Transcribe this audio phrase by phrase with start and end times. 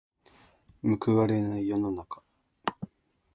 [0.81, 2.23] 報われない世の中。